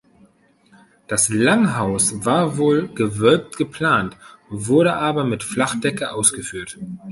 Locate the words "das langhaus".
1.07-2.25